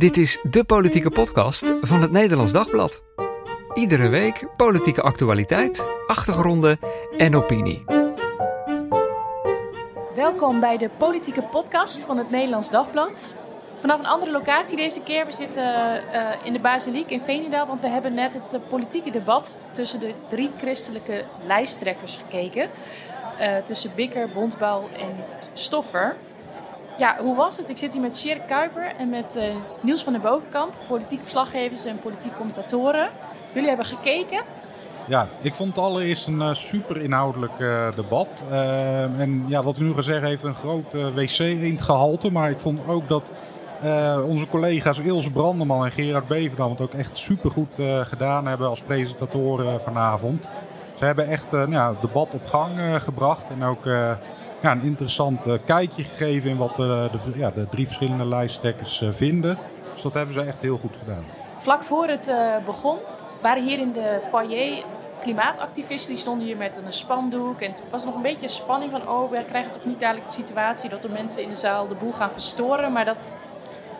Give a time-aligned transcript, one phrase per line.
[0.00, 3.02] Dit is de politieke podcast van het Nederlands Dagblad.
[3.74, 6.78] Iedere week politieke actualiteit, achtergronden
[7.16, 7.84] en opinie.
[10.14, 13.36] Welkom bij de politieke podcast van het Nederlands Dagblad.
[13.78, 15.26] Vanaf een andere locatie deze keer.
[15.26, 19.10] We zitten uh, in de Basiliek in Veenendaal, want we hebben net het uh, politieke
[19.10, 22.70] debat tussen de drie christelijke lijsttrekkers gekeken.
[23.40, 26.16] Uh, tussen Bikker, Bontbouw en Stoffer.
[27.00, 27.68] Ja, hoe was het?
[27.68, 29.44] Ik zit hier met Sjerk Kuiper en met uh,
[29.80, 33.08] Niels van der Bovenkamp, politiek verslaggevers en politiek commentatoren.
[33.52, 34.42] Jullie hebben gekeken.
[35.06, 38.28] Ja, ik vond het allereerst een uh, super inhoudelijk uh, debat.
[39.18, 42.30] en ja, wat ik nu ga zeggen heeft een groot wc-eendgehalte.
[42.30, 43.32] Maar ik vond ook dat
[44.26, 48.80] onze collega's Ilse Brandeman en Gerard Beverdam het ook echt super goed gedaan hebben als
[48.80, 50.50] presentatoren vanavond.
[50.98, 53.84] Ze hebben echt nou, het debat op gang gebracht en ook
[54.60, 56.76] ja, een interessant uh, kijkje gegeven in wat uh,
[57.12, 59.58] de, ja, de drie verschillende lijsttrekkers uh, vinden.
[59.92, 61.24] Dus dat hebben ze echt heel goed gedaan.
[61.56, 62.32] Vlak voor het
[62.66, 62.98] begon
[63.40, 64.84] waren hier in de foyer
[65.20, 66.08] klimaatactivisten.
[66.08, 67.60] Die stonden hier met een spandoek.
[67.60, 69.08] En het was nog een beetje spanning van...
[69.08, 70.90] oh, we krijgen toch niet dadelijk de situatie...
[70.90, 72.92] dat er mensen in de zaal de boel gaan verstoren.
[72.92, 73.32] Maar dat,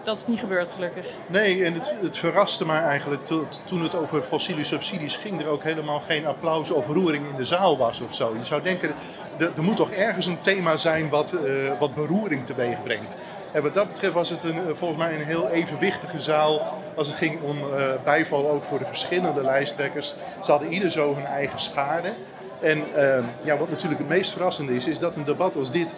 [0.03, 1.07] dat is niet gebeurd, gelukkig.
[1.27, 3.27] Nee, en het, het verraste mij eigenlijk
[3.65, 7.45] toen het over fossiele subsidies ging, er ook helemaal geen applaus of roering in de
[7.45, 8.35] zaal was of zo.
[8.39, 8.95] Je zou denken,
[9.41, 13.17] er, moet toch ergens een thema zijn wat, uh, wat beroering teweeg brengt.
[13.53, 17.17] En wat dat betreft was het een, volgens mij een heel evenwichtige zaal als het
[17.17, 20.15] ging om uh, bijval ook voor de verschillende lijsttrekkers.
[20.43, 22.15] Ze hadden ieder zo hun eigen schade.
[22.61, 25.95] En uh, ja, wat natuurlijk het meest verrassende is, is dat een debat als dit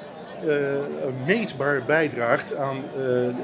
[1.24, 3.02] meetbaar bijdraagt aan uh,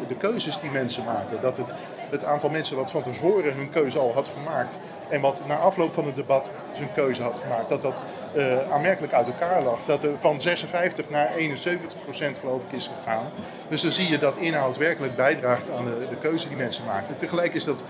[0.08, 1.40] de keuzes die mensen maken.
[1.40, 1.74] Dat het,
[2.10, 5.92] het aantal mensen wat van tevoren hun keuze al had gemaakt en wat na afloop
[5.92, 8.02] van het debat zijn keuze had gemaakt, dat dat
[8.36, 9.84] uh, aanmerkelijk uit elkaar lag.
[9.84, 13.30] Dat er van 56 naar 71 procent geloof ik is gegaan.
[13.68, 17.16] Dus dan zie je dat inhoud werkelijk bijdraagt aan de, de keuze die mensen maakten.
[17.16, 17.84] Tegelijk is dat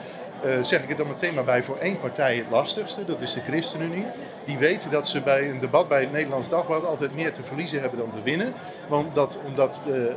[0.63, 3.05] zeg ik het dan meteen maar bij voor één partij het lastigste.
[3.05, 4.07] Dat is de ChristenUnie.
[4.45, 7.81] Die weten dat ze bij een debat bij het Nederlands Dagblad altijd meer te verliezen
[7.81, 8.55] hebben dan te winnen.
[8.89, 10.17] Want dat, omdat de,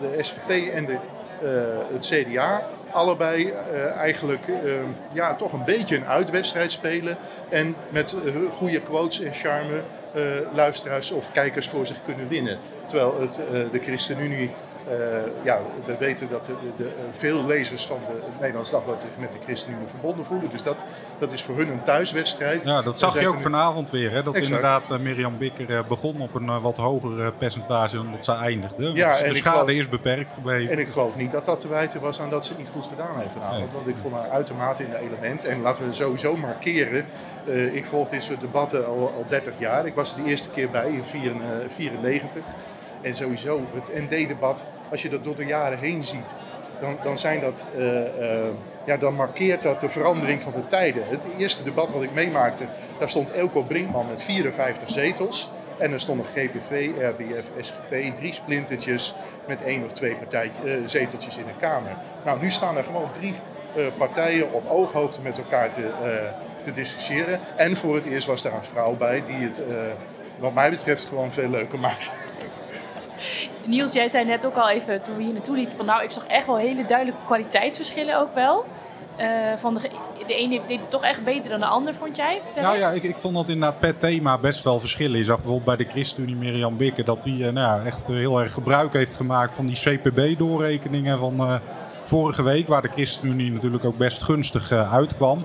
[0.00, 1.50] uh, de SGP en de, uh,
[1.92, 3.52] het CDA allebei
[3.96, 4.44] eigenlijk
[5.14, 7.16] ja, toch een beetje een uitwedstrijd spelen.
[7.48, 8.14] En met
[8.50, 9.82] goede quotes en charme
[10.54, 12.58] luisteraars of kijkers voor zich kunnen winnen.
[12.86, 13.40] Terwijl het,
[13.72, 14.50] de ChristenUnie
[15.42, 19.10] ja, we weten dat de, de, de, veel lezers van de, het Nederlands Dagblad zich
[19.18, 20.50] met de ChristenUnie verbonden voelen.
[20.50, 20.84] Dus dat,
[21.18, 22.64] dat is voor hun een thuiswedstrijd.
[22.64, 24.10] Ja, dat zag je ook vanavond weer.
[24.10, 24.22] Hè?
[24.22, 24.46] Dat exact.
[24.46, 28.90] inderdaad uh, Mirjam Bikker begon op een wat hoger percentage dan dat ze eindigde.
[28.94, 30.72] Ja, dus de schade geloof, is beperkt gebleven.
[30.72, 32.86] En ik geloof niet dat dat te wijten was aan dat ze het niet goed
[32.90, 33.58] gedaan heeft vanavond.
[33.58, 33.74] Nee.
[33.74, 35.44] Want ik vond haar uitermate in de element.
[35.44, 37.06] En laten we sowieso markeren.
[37.72, 39.86] ik volg dit soort debatten al, al 30 jaar.
[39.86, 42.42] Ik was er de eerste keer bij in 1994.
[43.00, 46.34] En sowieso het ND-debat, als je dat door de jaren heen ziet,
[46.80, 48.48] dan, dan, zijn dat, uh, uh,
[48.84, 51.08] ja, dan markeert dat de verandering van de tijden.
[51.08, 52.64] Het eerste debat wat ik meemaakte,
[52.98, 55.50] daar stond Elko Brinkman met 54 zetels.
[55.78, 59.14] En er stonden GPV, RBF, SGP, drie splintertjes
[59.46, 61.96] met één of twee partij, uh, zeteltjes in de Kamer.
[62.24, 63.34] Nou, nu staan er gewoon drie
[63.98, 65.90] partijen op ooghoogte met elkaar te,
[66.62, 67.40] te discussiëren.
[67.56, 69.62] En voor het eerst was daar een vrouw bij die het,
[70.38, 72.12] wat mij betreft, gewoon veel leuker maakt.
[73.64, 75.76] Niels, jij zei net ook al even toen we hier naartoe liepen...
[75.76, 78.64] van nou, ik zag echt wel hele duidelijke kwaliteitsverschillen ook wel.
[79.20, 79.80] Uh, van de,
[80.26, 82.40] de ene deed het toch echt beter dan de ander, vond jij?
[82.60, 85.18] Nou ja, ik, ik vond dat inderdaad per thema best wel verschillen.
[85.18, 87.04] Je zag bijvoorbeeld bij de ChristenUnie Mirjam Bikke...
[87.04, 91.40] dat die uh, nou ja, echt heel erg gebruik heeft gemaakt van die CPB-doorrekeningen van
[91.40, 91.54] uh,
[92.02, 92.68] vorige week...
[92.68, 95.44] waar de ChristenUnie natuurlijk ook best gunstig uitkwam.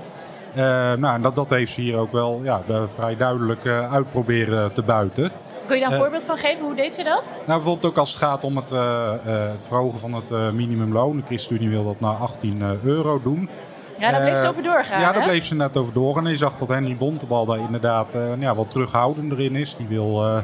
[0.55, 2.61] nou, en dat, dat heeft ze hier ook wel ja,
[2.95, 5.31] vrij duidelijk uitproberen te buiten.
[5.66, 6.66] Kun je daar een uh, voorbeeld van geven?
[6.66, 7.41] Hoe deed ze dat?
[7.46, 8.79] Nou, bijvoorbeeld ook als het gaat om het, uh,
[9.28, 11.18] uh, het verhogen van het minimumloon.
[11.18, 13.50] De ChristenUnie wil dat naar 18 euro doen.
[13.97, 15.00] Ja, daar bleef ze over doorgaan.
[15.00, 15.13] Ja, hè?
[15.13, 16.25] daar bleef ze net over doorgaan.
[16.25, 18.07] En je zag dat Henry Bontebal daar inderdaad
[18.40, 19.75] ja, wat terughoudender in is.
[19.75, 20.41] Die wil,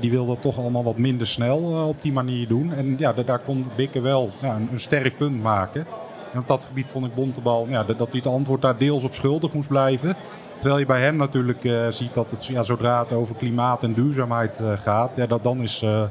[0.00, 2.72] die wil dat toch allemaal wat minder snel op die manier doen.
[2.72, 5.86] En ja, daar kon Bikke wel ja, een, een, sterk punt maken.
[6.32, 9.14] En op dat gebied vond ik Bontebal ja, dat hij het antwoord daar deels op
[9.14, 10.16] schuldig moest blijven.
[10.56, 13.92] Terwijl je bij hem natuurlijk uh, ziet dat het, ja, zodra het over klimaat en
[13.92, 16.02] duurzaamheid uh, gaat, ja, dat dan is uh,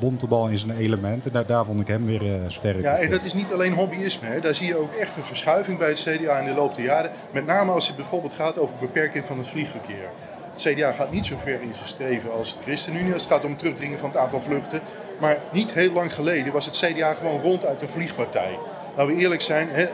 [0.00, 1.26] Bontebal in zijn element.
[1.26, 2.82] En daar, daar vond ik hem weer sterk.
[2.82, 4.28] Ja, en dat is niet alleen hobbyisme.
[4.28, 4.40] Hè.
[4.40, 7.10] Daar zie je ook echt een verschuiving bij het CDA in de loop der jaren.
[7.32, 10.08] Met name als het bijvoorbeeld gaat over beperking van het vliegverkeer.
[10.52, 13.12] Het CDA gaat niet zo ver in zijn streven als de ChristenUnie.
[13.12, 14.80] Het gaat om terugdringen van het aantal vluchten.
[15.20, 18.58] Maar niet heel lang geleden was het CDA gewoon ronduit een vliegpartij.
[18.96, 19.68] Laten we eerlijk zijn.
[19.70, 19.88] Hè,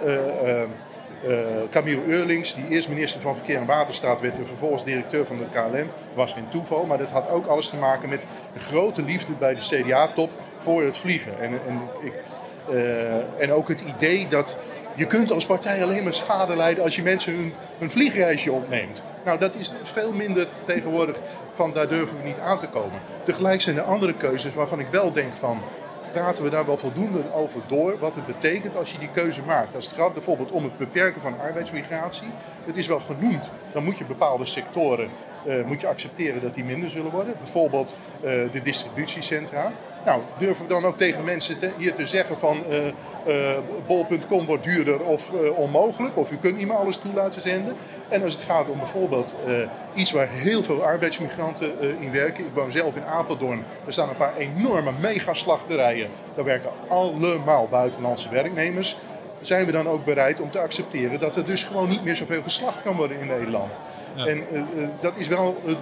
[1.26, 1.36] uh,
[1.70, 5.48] Camille Eurlings, die eerst minister van Verkeer en Waterstaat werd en vervolgens directeur van de
[5.48, 6.84] KLM, was geen toeval.
[6.84, 8.26] Maar dat had ook alles te maken met
[8.56, 11.38] grote liefde bij de CDA-top voor het vliegen.
[11.38, 12.12] En, en ik,
[13.38, 14.56] en ook het idee dat
[14.94, 19.04] je kunt als partij alleen maar schade leiden als je mensen hun, hun vliegreisje opneemt.
[19.24, 21.20] Nou, dat is veel minder tegenwoordig
[21.52, 23.00] van daar durven we niet aan te komen.
[23.24, 25.62] Tegelijk zijn er andere keuzes waarvan ik wel denk van
[26.12, 29.74] praten we daar wel voldoende over door wat het betekent als je die keuze maakt.
[29.74, 32.28] Als het gaat bijvoorbeeld om het beperken van arbeidsmigratie,
[32.64, 35.10] het is wel genoemd, dan moet je bepaalde sectoren
[35.46, 37.34] uh, moet je accepteren dat die minder zullen worden.
[37.38, 39.72] Bijvoorbeeld uh, de distributiecentra.
[40.04, 42.62] Nou, durven we dan ook tegen mensen te, hier te zeggen van
[43.26, 46.16] uh, bol.com wordt duurder of onmogelijk.
[46.16, 47.76] Of u kunt niet meer alles toe laten zenden.
[48.08, 49.34] En als het gaat om bijvoorbeeld
[49.94, 52.44] iets waar heel veel arbeidsmigranten in werken.
[52.44, 53.64] Ik woon zelf in Apeldoorn.
[53.86, 56.08] Er staan een paar enorme megaslachterijen.
[56.34, 58.96] Daar werken allemaal buitenlandse werknemers
[59.40, 62.42] zijn we dan ook bereid om te accepteren dat er dus gewoon niet meer zoveel
[62.42, 63.80] geslacht kan worden in Nederland.
[64.16, 64.62] En uh,
[65.00, 65.78] dat is wel het,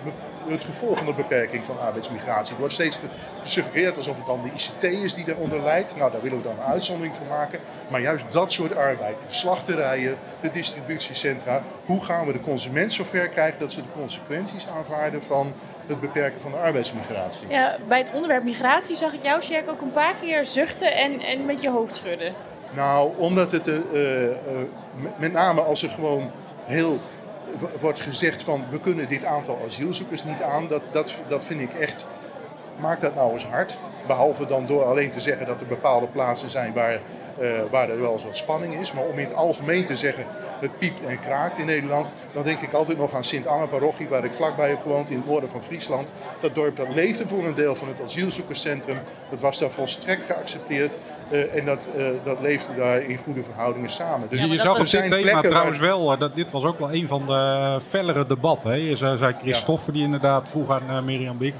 [0.50, 2.50] het, gevolg van de beperking van arbeidsmigratie.
[2.50, 2.98] Het wordt steeds
[3.42, 5.96] gesuggereerd alsof het dan de ICT is die daaronder leidt.
[5.96, 7.58] Nou, daar willen we dan een uitzondering voor maken.
[7.88, 13.28] Maar juist dat soort arbeid, de slachterijen, de distributiecentra, hoe gaan we de consument zover
[13.28, 15.52] krijgen dat ze de consequenties aanvaarden van
[15.86, 17.48] het beperken van de arbeidsmigratie?
[17.48, 21.20] Ja, bij het onderwerp migratie zag ik jou, Sjerk, ook een paar keer zuchten en,
[21.20, 22.34] en met je hoofd schudden.
[22.70, 24.30] Nou, omdat het uh, uh,
[25.18, 26.30] met name als er gewoon
[26.64, 26.98] heel
[27.80, 31.74] wordt gezegd van we kunnen dit aantal asielzoekers niet aan, dat, dat, dat vind ik
[31.74, 32.06] echt,
[32.80, 33.78] maak dat nou eens hard.
[34.06, 37.00] Behalve dan door alleen te zeggen dat er bepaalde plaatsen zijn waar
[37.40, 38.92] uh, waar er wel eens wat spanning is.
[38.92, 40.24] Maar om in het algemeen te zeggen,
[40.60, 44.32] het piept en kraakt in Nederland, dan denk ik altijd nog aan Sint-Anna-parochie, waar ik
[44.32, 46.12] vlakbij heb gewoond in het noorden van Friesland.
[46.40, 48.98] Dat dorp dat leefde voor een deel van het asielzoekerscentrum.
[49.30, 50.98] Dat was daar volstrekt geaccepteerd
[51.30, 54.28] uh, en dat, uh, dat leefde daar in goede verhoudingen samen.
[54.28, 57.06] Dus ja, je zag op dit thema trouwens wel, dat dit was ook wel een
[57.06, 58.70] van de fellere debatten.
[58.70, 58.76] Hè?
[58.76, 59.92] Je zei Christoffer ja.
[59.92, 61.54] die inderdaad vroeg aan Mirjam Beek,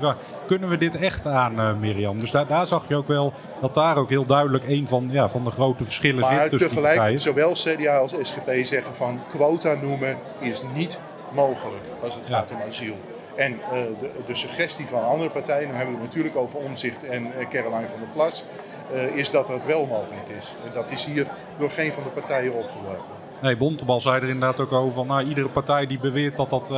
[0.48, 2.20] kunnen we dit echt aan Mirjam?
[2.20, 5.28] Dus daar, daar zag je ook wel dat daar ook heel duidelijk een van, ja,
[5.28, 6.60] van de grote verschillen maar zit.
[6.60, 11.00] Maar tegelijk, zowel CDA als SGP zeggen van quota noemen is niet
[11.32, 12.96] mogelijk als het gaat om asiel.
[13.38, 17.04] En uh, de, de, suggestie van andere partijen, dan hebben we het natuurlijk over Omzicht
[17.04, 18.44] en uh, Caroline van der Plas,
[18.92, 20.54] uh, is dat het wel mogelijk is.
[20.74, 21.26] dat is hier
[21.58, 23.16] door geen van de partijen opgeworpen.
[23.42, 26.70] Nee, Bontebal zei er inderdaad ook over van nou, iedere partij die beweert dat dat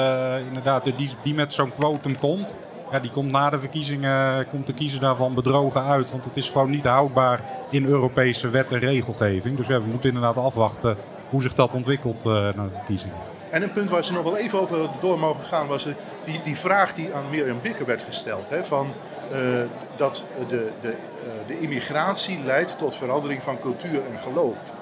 [0.46, 2.55] inderdaad die, die met zo'n quotum komt,
[2.91, 6.11] ja, die komt na de verkiezingen, komt de kiezer daarvan bedrogen uit.
[6.11, 7.41] Want het is gewoon niet houdbaar
[7.71, 9.57] in Europese wet en regelgeving.
[9.57, 10.97] Dus we moeten inderdaad afwachten
[11.31, 13.17] hoe zich dat ontwikkelt uh, na de verkiezingen.
[13.51, 15.85] En een punt waar ze nog wel even over door mogen gaan was
[16.25, 18.49] die, die vraag die aan Mirjam Bikker werd gesteld.
[18.49, 18.93] Hè, van,
[19.33, 19.39] uh,
[19.97, 20.95] dat de, de,
[21.47, 24.75] de immigratie leidt tot verandering van cultuur en geloof.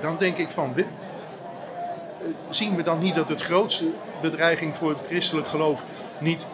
[0.00, 0.74] dan denk ik van,
[2.48, 3.84] zien we dan niet dat het grootste
[4.22, 5.84] bedreiging voor het christelijk geloof
[6.18, 6.46] niet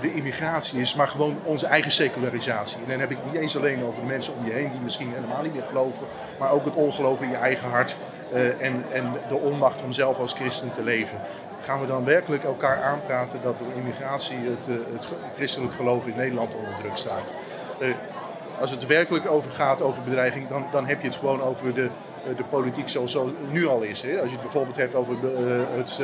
[0.00, 2.82] de immigratie is, maar gewoon onze eigen secularisatie.
[2.82, 5.12] En dan heb ik niet eens alleen over de mensen om je heen die misschien
[5.12, 6.06] helemaal niet meer geloven,
[6.38, 7.96] maar ook het ongeloof in je eigen hart
[8.32, 11.20] uh, en, en de onmacht om zelf als christen te leven.
[11.60, 16.16] Gaan we dan werkelijk elkaar aanpraten dat door immigratie het, uh, het christelijk geloof in
[16.16, 17.34] Nederland onder druk staat?
[18.60, 21.90] als het werkelijk over gaat, over bedreiging, dan, dan heb je het gewoon over de,
[22.36, 24.02] de politiek zoals het nu al is.
[24.02, 24.20] Hè?
[24.20, 25.14] Als je het bijvoorbeeld hebt over
[25.74, 26.00] het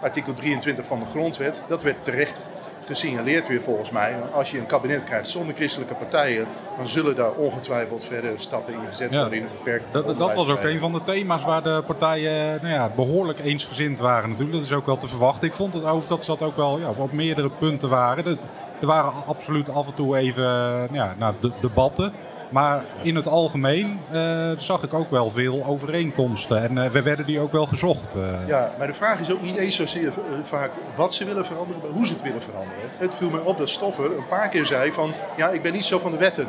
[0.00, 1.64] artikel 23 van de grondwet.
[1.68, 2.40] Dat werd terecht
[2.88, 4.14] gesignaleerd weer volgens mij.
[4.32, 6.46] Als je een kabinet krijgt zonder christelijke partijen,
[6.76, 10.48] dan zullen daar ongetwijfeld verder stappen in gezet worden in het beperken dat, dat was
[10.48, 14.56] ook een van de thema's waar de partijen nou ja, behoorlijk eensgezind waren natuurlijk.
[14.56, 15.46] Dat is ook wel te verwachten.
[15.46, 18.38] Ik vond het over dat ze dat ook wel ja, op meerdere punten waren.
[18.80, 20.44] Er waren absoluut af en toe even
[20.92, 22.12] ja, nou, de, debatten.
[22.48, 26.62] Maar in het algemeen uh, zag ik ook wel veel overeenkomsten.
[26.62, 28.16] En uh, we werden die ook wel gezocht.
[28.16, 28.22] Uh.
[28.46, 30.12] Ja, maar de vraag is ook niet eens zozeer
[30.42, 32.90] vaak wat ze willen veranderen, maar hoe ze het willen veranderen.
[32.96, 35.14] Het viel me op dat Stoffer een paar keer zei van...
[35.36, 36.46] ja, ik ben niet zo van de wetten.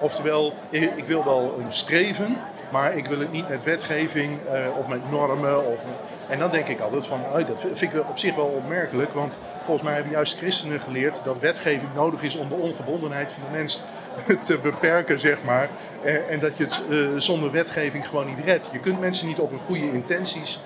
[0.00, 2.36] Oftewel, ik wil wel een streven,
[2.74, 5.66] maar ik wil het niet met wetgeving uh, of met normen.
[5.66, 5.84] Of,
[6.28, 9.12] en dan denk ik altijd van, oh, dat vind ik op zich wel opmerkelijk.
[9.12, 13.42] Want volgens mij hebben juist christenen geleerd dat wetgeving nodig is om de ongebondenheid van
[13.42, 13.80] de mens
[14.48, 15.68] te beperken, zeg maar.
[16.04, 18.70] En, en dat je het uh, zonder wetgeving gewoon niet redt.
[18.72, 20.60] Je kunt mensen niet op hun goede intenties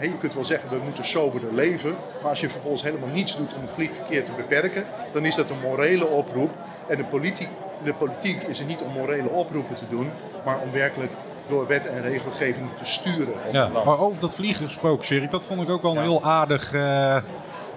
[0.00, 3.54] je kunt wel zeggen we moeten soberder leven, maar als je vervolgens helemaal niets doet
[3.54, 6.50] om het vliegverkeer te beperken, dan is dat een morele oproep.
[6.88, 7.48] En de politiek,
[7.84, 10.10] de politiek is er niet om morele oproepen te doen,
[10.44, 11.12] maar om werkelijk
[11.48, 13.34] door wet en regelgeving te sturen.
[13.46, 13.84] Op ja, land.
[13.84, 16.02] Maar over dat vliegen gesproken, Sherry, dat vond ik ook wel een ja.
[16.02, 17.16] heel aardig uh,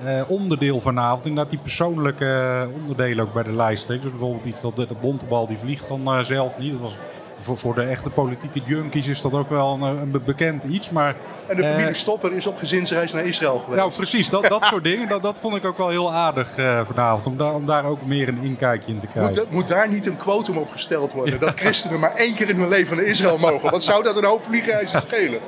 [0.06, 1.26] uh, onderdeel vanavond.
[1.26, 3.88] Inderdaad, die persoonlijke onderdelen ook bij de lijst.
[3.88, 6.72] Dus bijvoorbeeld iets dat de, de bontebal die vliegt dan zelf niet.
[6.72, 6.96] Dat was
[7.40, 10.90] voor, voor de echte politieke junkies is dat ook wel een, een bekend iets.
[10.90, 11.16] Maar,
[11.48, 13.78] En de familie eh, Stoffer is op gezinsreis naar Israël geweest.
[13.78, 15.08] Nou, precies, dat, dat soort dingen.
[15.08, 17.26] Dat, dat vond ik ook wel heel aardig eh, vanavond.
[17.26, 19.36] Om daar, om daar ook meer een inkijkje in te krijgen.
[19.36, 21.40] Moet, moet daar niet een quotum op gesteld worden?
[21.40, 23.72] Dat christenen maar één keer in hun leven naar Israël mogen.
[23.72, 25.40] Wat zou dat een hoop vliegreizen schelen?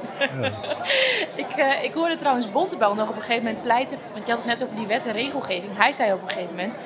[1.35, 3.97] Ik, eh, ik hoorde trouwens Bontebal nog op een gegeven moment pleiten.
[4.13, 5.77] Want je had het net over die wet en regelgeving.
[5.77, 6.77] Hij zei op een gegeven moment.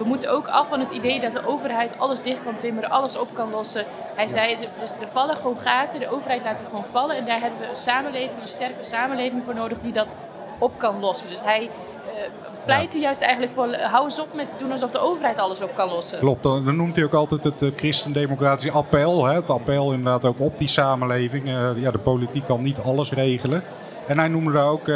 [0.00, 3.18] We moeten ook af van het idee dat de overheid alles dicht kan timmeren, alles
[3.18, 3.84] op kan lossen.
[4.16, 7.16] Hij zei, er- dus er vallen gewoon gaten, de overheid laat er gewoon vallen.
[7.16, 10.16] En daar hebben we een samenleving, een sterke samenleving voor nodig die dat
[10.58, 11.28] op kan lossen.
[11.28, 12.22] Dus hij eh,
[12.64, 15.74] pleitte juist eigenlijk voor, eh, hou eens op met doen alsof de overheid alles op
[15.74, 16.18] kan lossen.
[16.18, 19.24] Klopt, dan, dan noemt hij ook altijd het eh, christendemocratisch appel.
[19.24, 19.34] Hè?
[19.34, 21.48] Het appel inderdaad ook op die samenleving.
[21.76, 23.62] Ja, de politiek kan niet alles regelen.
[24.06, 24.86] En hij noemde daar ook,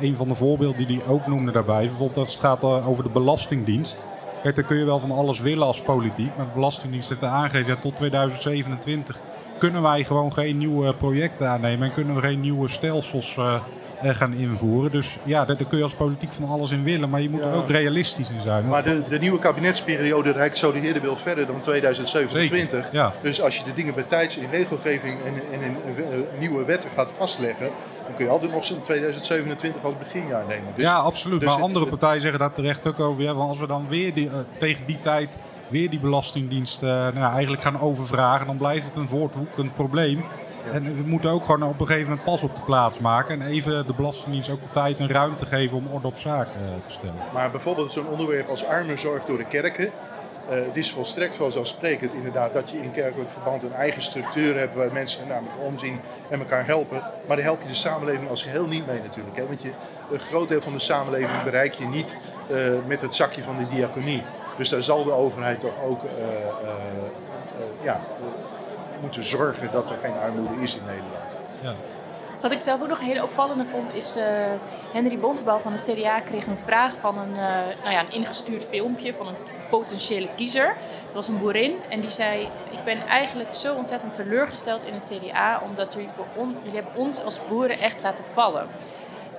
[0.00, 3.10] een van de voorbeelden die hij ook noemde daarbij, bijvoorbeeld als het gaat over de
[3.10, 3.98] Belastingdienst.
[4.46, 7.66] Kijk, dan kun je wel van alles willen als politiek, maar de Belastingdienst heeft aangegeven,
[7.66, 9.20] ja, tot 2027
[9.58, 13.60] kunnen wij gewoon geen nieuwe projecten aannemen en kunnen we geen nieuwe stelsels eh,
[14.02, 14.90] gaan invoeren.
[14.90, 17.40] Dus ja, daar, daar kun je als politiek van alles in willen, maar je moet
[17.40, 18.68] er ook realistisch in zijn.
[18.68, 22.70] Maar de, de nieuwe kabinetsperiode reikt zo de heerde wil verder dan 2027.
[22.70, 23.14] Zeker, ja.
[23.22, 26.90] Dus als je de dingen bij tijds in regelgeving en, en in eh, nieuwe wetten
[26.90, 27.70] gaat vastleggen,
[28.06, 30.72] dan kun je altijd nog zo'n 2027 als beginjaar nemen.
[30.74, 31.40] Dus, ja, absoluut.
[31.40, 33.22] dus maar andere het- partijen zeggen daar terecht ook over.
[33.22, 35.36] Ja, want als we dan weer die, eh, tegen die tijd
[35.68, 40.24] weer die belastingdienst eh, nou, eigenlijk gaan overvragen, dan blijft het een voortwoekend probleem.
[40.72, 43.40] En we moeten ook gewoon op een gegeven moment pas op de plaats maken.
[43.40, 46.86] En even de Belastingdienst ook de tijd en ruimte geven om orde op zaken eh,
[46.86, 47.14] te stellen.
[47.32, 49.90] Maar bijvoorbeeld zo'n onderwerp als armenzorg door de kerken.
[50.48, 54.74] Eh, het is volstrekt vanzelfsprekend inderdaad dat je in kerkelijk verband een eigen structuur hebt
[54.74, 57.00] waar mensen elkaar omzien en elkaar helpen.
[57.26, 59.36] Maar daar help je de samenleving als geheel niet mee natuurlijk.
[59.36, 59.46] Hè?
[59.46, 59.70] Want je,
[60.10, 62.16] een groot deel van de samenleving bereik je niet
[62.50, 64.22] eh, met het zakje van de diaconie.
[64.56, 66.14] Dus daar zal de overheid toch ook eh,
[67.82, 68.00] ja,
[69.00, 71.38] moeten zorgen dat er geen armoede is in Nederland.
[71.62, 71.74] Ja.
[72.40, 74.24] Wat ik zelf ook nog een hele opvallende vond, is eh,
[74.92, 78.64] Henry Bontebal van het CDA kreeg een vraag van een, eh, nou ja, een ingestuurd
[78.64, 79.36] filmpje van een
[79.70, 80.68] potentiële kiezer.
[80.68, 85.14] Het was een boerin en die zei: Ik ben eigenlijk zo ontzettend teleurgesteld in het
[85.14, 86.26] CDA, omdat jullie, voor
[86.62, 88.68] jullie hebben ons als boeren echt laten vallen.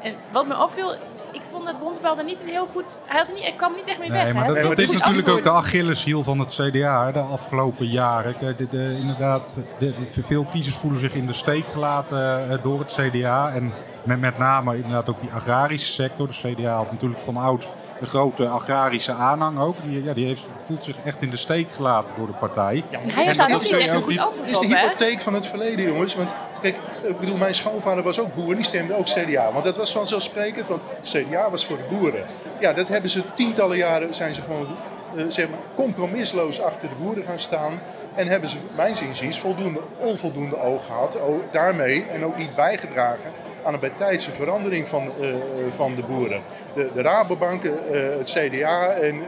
[0.01, 0.95] En wat me opviel,
[1.31, 3.03] ik vond dat Bontebal er niet een heel goed.
[3.07, 4.23] Hij, had er niet, hij kwam niet echt mee weg.
[4.23, 4.47] Nee, maar hè?
[4.47, 5.65] dat, Nee, maar dat is natuurlijk ook de antwoord.
[5.65, 8.35] Achilleshiel van het CDA hè, de afgelopen jaren.
[8.57, 12.79] De, de- inderdaad, de, de- veel kiezers voelen zich in de steek gelaten eh, door
[12.79, 13.51] het CDA.
[13.53, 16.27] En met, met name inderdaad ook die agrarische sector.
[16.27, 17.67] De CDA had natuurlijk van ouds
[18.01, 19.75] een grote agrarische aanhang ook.
[19.83, 22.75] Die, ja, die heeft, voelt zich echt in de steek gelaten door de partij.
[22.75, 24.49] Ja, hij En heeft daar dat ook niet echt een ook goed niet- Het antwoord
[24.51, 24.81] is op, de hè?
[24.81, 26.15] hypotheek van het verleden, jongens.
[26.15, 29.51] Want kijk, ik bedoel, mijn schoonvader was ook boer, die stemde ook CDA.
[29.51, 32.25] Want dat was vanzelfsprekend, want CDA was voor de boeren.
[32.59, 34.67] Ja, dat hebben ze tientallen jaren, zijn ze gewoon
[35.15, 37.79] eh, zeg maar, compromisloos achter de boeren gaan staan.
[38.17, 41.19] En hebben ze, mijns inziens, voldoende, onvoldoende oog gehad.
[41.51, 43.31] daarmee en ook niet bijgedragen
[43.63, 46.41] aan een bijtijdse verandering van, eh, eh, van de boeren.
[46.73, 49.21] De, de Rabobanken, eh, het CDA en,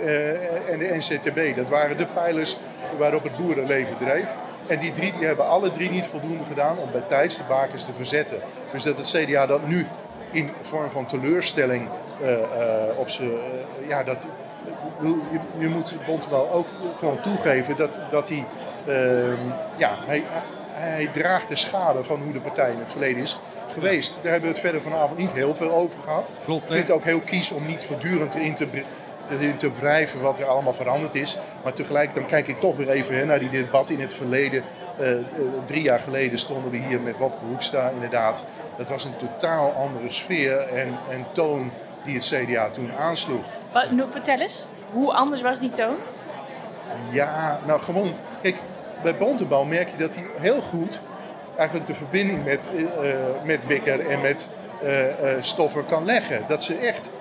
[0.70, 2.58] en de NCTB, dat waren de pijlers
[2.98, 4.36] waarop het boerenleven dreef.
[4.70, 7.86] En die drie die hebben alle drie niet voldoende gedaan om bij tijds de bakens
[7.86, 8.42] te verzetten.
[8.72, 9.88] Dus dat het CDA dat nu
[10.32, 11.88] in vorm van teleurstelling
[12.22, 13.30] eh, eh, op zijn.
[13.30, 14.28] eh, ja, dat.
[15.02, 18.46] Je, je moet Bontebal ook gewoon toegeven dat, dat hij.
[18.88, 19.38] ehm,
[19.78, 20.24] ja, hij,
[20.72, 24.20] hij draagt de schade van hoe de partij in het verleden is geweest.
[24.22, 26.32] Daar hebben we het verder vanavond niet heel veel over gehad.
[26.46, 28.68] Klopt, Ik vind het ook heel kies om niet voortdurend erin te,
[29.30, 31.38] erin te wrijven wat er allemaal veranderd is.
[31.64, 34.64] Maar tegelijk dan kijk ik toch weer even hè, naar die debat in het verleden.
[34.98, 35.24] Eh, eh,
[35.66, 38.46] drie jaar geleden stonden we hier met Wopke Hoekstra inderdaad.
[38.78, 41.72] Dat was een totaal andere sfeer en, en toon
[42.06, 43.46] die het CDA toen aansloeg.
[43.74, 45.96] Wat, nou, vertel eens, hoe anders was die toon?
[47.12, 48.14] Ja, nou gewoon.
[48.42, 48.56] Kijk,
[49.04, 51.02] bij Bontebal merk je dat hij heel goed
[51.60, 54.50] eigenlijk de verbinding met, eh, met Bikker en met
[54.84, 54.94] eh,
[55.42, 56.44] Stoffer kan leggen.
[56.48, 57.12] Dat ze echt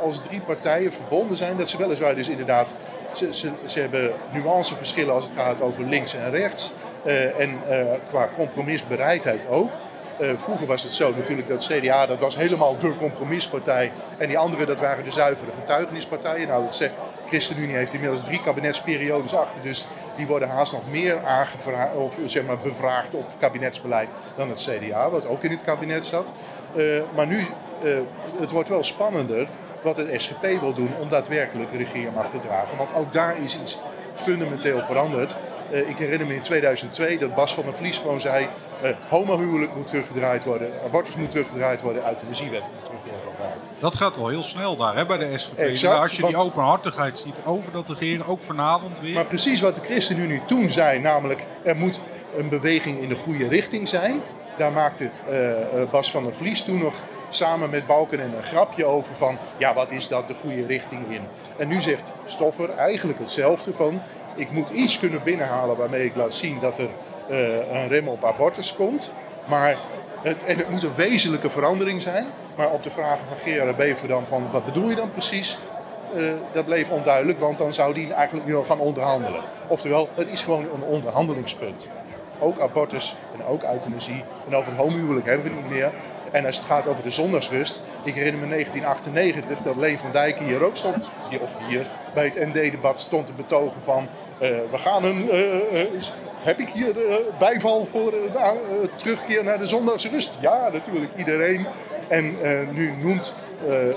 [0.00, 1.56] als drie partijen verbonden zijn.
[1.56, 2.74] Dat ze weliswaar dus inderdaad,
[3.12, 6.72] ze, ze, ze hebben nuanceverschillen als het gaat over links en rechts.
[7.04, 9.70] eh, en eh, qua compromisbereidheid ook.
[10.18, 13.92] Eh, vroeger was het zo natuurlijk dat CDA dat was helemaal de compromispartij.
[14.18, 16.48] En die anderen dat waren de zuivere getuigenispartijen.
[16.48, 16.92] Nou, het zegt,
[17.26, 19.62] ChristenUnie heeft inmiddels drie kabinetsperiodes achter.
[19.62, 24.68] Dus die worden haast nog meer aangevraagd, of zeg maar bevraagd op kabinetsbeleid dan het
[24.70, 26.32] CDA, wat ook in het kabinet zat.
[26.76, 27.46] Eh, maar nu,
[27.84, 27.92] eh,
[28.40, 29.48] het wordt wel spannender
[29.82, 32.76] wat het SGP wil doen om daadwerkelijk regeermacht te dragen.
[32.76, 33.78] Want ook daar is iets
[34.14, 35.36] fundamenteel veranderd.
[35.70, 38.48] Eh, ik herinner me in 2002 dat Bas van der Vlies gewoon zei...
[38.84, 43.70] Uh, homohuwelijk moet teruggedraaid worden, abortus moet teruggedraaid worden, euthanasiewet moet teruggedraaid.
[43.78, 45.58] Dat gaat wel heel snel daar hè, bij de SGP.
[45.58, 49.14] Exact, als je die openhartigheid ziet over dat regeren, ook vanavond weer.
[49.14, 52.00] Maar precies wat de ChristenUnie toen zei, namelijk er moet
[52.36, 54.20] een beweging in de goede richting zijn.
[54.58, 56.94] Daar maakte uh, Bas van der Vlies toen nog
[57.34, 59.38] samen met Balken en een grapje over van...
[59.56, 61.22] ja, wat is dat de goede richting in?
[61.56, 64.00] En nu zegt Stoffer eigenlijk hetzelfde van...
[64.34, 66.88] ik moet iets kunnen binnenhalen waarmee ik laat zien dat er
[67.30, 69.12] uh, een rem op abortus komt.
[69.48, 69.76] Maar
[70.22, 72.26] het, en het moet een wezenlijke verandering zijn.
[72.56, 75.58] Maar op de vragen van Gerard Beverdam van wat bedoel je dan precies?
[76.16, 79.42] Uh, dat bleef onduidelijk, want dan zou die eigenlijk nu al gaan onderhandelen.
[79.68, 81.88] Oftewel, het is gewoon een onderhandelingspunt.
[82.38, 84.24] Ook abortus en ook euthanasie.
[84.48, 85.92] En over het homohuwelijk hebben we het niet meer.
[86.32, 87.82] En als het gaat over de zondagsrust.
[88.04, 91.04] Ik herinner me 1998 dat Leen van Dijk hier ook stond.
[91.30, 94.08] Hier, of hier bij het ND-debat stond te betogen van.
[94.42, 95.24] Uh, we gaan een.
[95.24, 96.00] Uh,
[96.42, 96.94] heb ik hier
[97.38, 100.38] bijval voor de terugkeer naar de zondagsrust?
[100.40, 101.66] Ja, natuurlijk, iedereen.
[102.08, 102.36] En
[102.72, 103.34] nu noemt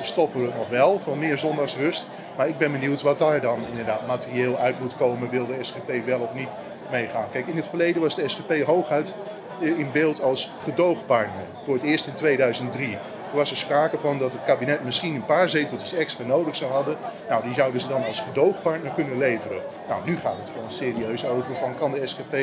[0.02, 2.10] Stoffen het nog wel van meer zondagsrust.
[2.38, 5.30] Maar ik ben benieuwd wat daar dan inderdaad materieel uit moet komen.
[5.30, 6.56] Wil de SGP wel of niet
[6.92, 7.30] meegaan?
[7.32, 9.16] Kijk, in het verleden was de SGP hooguit
[9.60, 11.44] in beeld als gedoogpartner.
[11.64, 12.98] Voor het eerst in 2003.
[13.36, 16.72] Er was er sprake van dat het kabinet misschien een paar zeteltjes extra nodig zou
[16.72, 16.98] hadden.
[17.30, 19.62] Nou, die zouden ze dan als gedoogpartner kunnen leveren.
[19.88, 22.36] Nou, nu gaat het gewoon serieus over van kan de SGP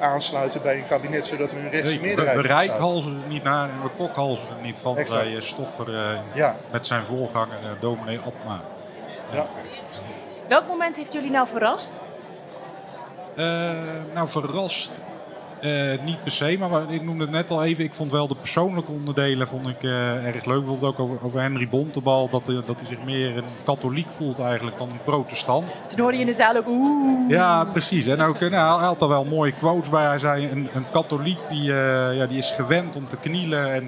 [0.00, 3.70] aansluiten bij een kabinet zodat er een rechtse meerderheid We, we rijkhalzen er niet naar
[3.70, 6.56] en we kokhalzen er niet van bij uh, Stoffer uh, ja.
[6.70, 8.60] met zijn voorganger uh, dominee Abma.
[9.32, 9.36] Ja.
[9.36, 9.46] ja.
[10.48, 12.02] Welk moment heeft jullie nou verrast?
[14.14, 15.02] nou, verrast
[15.62, 17.84] uh, niet per se, maar ik noemde het net al even.
[17.84, 20.58] Ik vond wel de persoonlijke onderdelen vond ik, uh, erg leuk.
[20.58, 22.28] Bijvoorbeeld ook over, over Henry Bontebal.
[22.28, 25.82] Dat, uh, dat hij zich meer een katholiek voelt eigenlijk dan een protestant.
[25.86, 27.30] Toen hoorde je in de zaal ook oeh.
[27.30, 28.06] Ja, precies.
[28.06, 30.04] En ook, nou, hij had er wel mooie quotes bij.
[30.04, 33.72] Hij zei een, een katholiek die, ja, die is gewend om te knielen.
[33.72, 33.86] En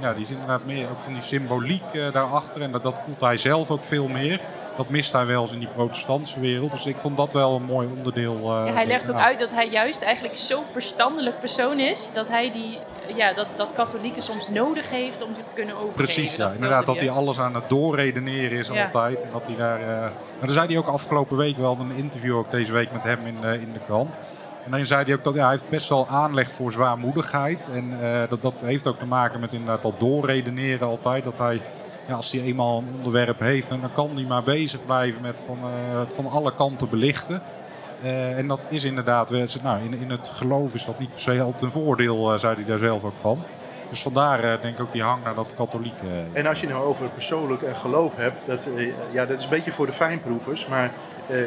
[0.00, 2.62] ja, die is inderdaad meer ook van die symboliek daarachter.
[2.62, 4.40] En dat, dat voelt hij zelf ook veel meer
[4.76, 6.70] dat mist hij wel eens in die protestantse wereld.
[6.70, 8.34] Dus ik vond dat wel een mooi onderdeel.
[8.34, 12.12] Uh, ja, hij legt ook uit dat hij juist eigenlijk zo'n verstandelijk persoon is.
[12.12, 12.78] Dat hij die,
[13.16, 16.04] ja, dat, dat katholieken soms nodig heeft om zich te kunnen overgeven.
[16.04, 16.50] Precies, ja.
[16.50, 19.22] Inderdaad, dat hij alles aan het doorredeneren is altijd.
[19.22, 20.10] En dat hij daar, uh, maar
[20.40, 23.36] dan zei hij ook afgelopen week wel een interview ook deze week met hem in,
[23.42, 24.14] uh, in de krant.
[24.64, 27.68] En dan zei hij ook dat ja, hij heeft best wel aanleg voor zwaarmoedigheid.
[27.72, 27.98] En
[28.28, 31.24] dat, dat heeft ook te maken met inderdaad dat doorredeneren altijd.
[31.24, 31.60] Dat hij
[32.06, 35.58] ja, als hij eenmaal een onderwerp heeft, dan kan hij maar bezig blijven met van,
[35.58, 37.42] uh, het van alle kanten belichten.
[38.02, 39.30] Uh, en dat is inderdaad,
[39.62, 42.54] nou, in, in het geloof is dat niet per se altijd een voordeel, uh, zei
[42.54, 43.42] hij daar zelf ook van.
[43.88, 46.06] Dus vandaar denk ik ook die hang naar dat katholieke.
[46.32, 48.68] En als je nou over persoonlijk en geloof hebt, dat,
[49.12, 50.66] ja, dat is een beetje voor de fijnproevers.
[50.66, 50.92] Maar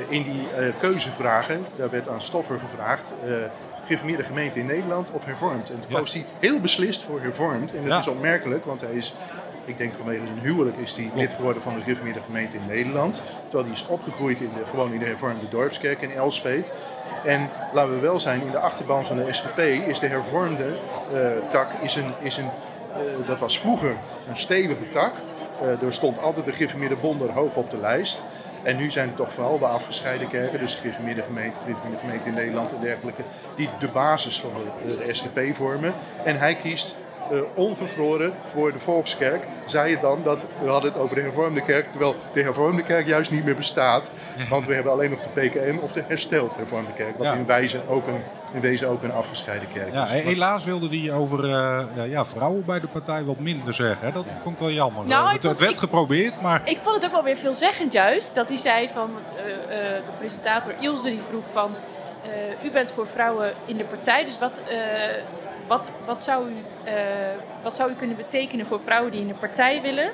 [0.07, 0.47] in die
[0.79, 3.13] keuzevragen, daar werd aan Stoffer gevraagd,
[3.85, 5.69] gereformeerde gemeente in Nederland of hervormd.
[5.69, 7.75] En toen koos hij heel beslist voor hervormd.
[7.75, 7.99] En dat ja.
[7.99, 9.15] is opmerkelijk, want hij is
[9.65, 13.23] ik denk vanwege zijn huwelijk is hij lid geworden van de gereformeerde gemeente in Nederland.
[13.43, 16.73] Terwijl hij is opgegroeid in de, gewoon in de hervormde dorpskerk in Elspeet.
[17.23, 20.77] En laten we wel zijn, in de achterban van de SGP is de hervormde
[21.13, 22.49] uh, tak, is een, is een,
[23.19, 23.95] uh, dat was vroeger
[24.27, 25.13] een stevige tak.
[25.61, 28.23] Uh, er stond altijd de gereformeerde bond hoog op de lijst.
[28.63, 32.33] En nu zijn het toch vooral de afgescheiden kerken, dus de gemeente, de gemeente in
[32.33, 33.23] Nederland en dergelijke,
[33.55, 34.51] die de basis van
[34.85, 35.93] de, de SGP vormen.
[36.23, 36.95] En hij kiest
[37.31, 39.47] uh, onvervroren voor de Volkskerk.
[39.65, 43.07] Zei je dan dat we hadden het over de hervormde kerk, terwijl de hervormde kerk
[43.07, 44.11] juist niet meer bestaat.
[44.49, 47.17] Want we hebben alleen nog de PKN of de hersteld hervormde kerk.
[47.17, 48.21] Wat in, wijze ook een,
[48.53, 50.11] in wezen ook een afgescheiden kerk ja, is.
[50.11, 54.13] Helaas wilde hij over uh, ja, vrouwen bij de partij wat minder zeggen.
[54.13, 55.07] Dat vond ik wel jammer.
[55.07, 56.61] Nou, het, het, werd ik, geprobeerd, maar...
[56.63, 58.35] Ik vond het ook wel weer veelzeggend juist.
[58.35, 61.71] Dat hij zei van, uh, de presentator Ilse die vroeg van...
[62.63, 64.61] u bent voor vrouwen in de partij, dus wat
[65.67, 66.53] wat, wat, zou u,
[66.85, 66.93] uh,
[67.63, 70.09] wat zou u kunnen betekenen voor vrouwen die in de partij willen?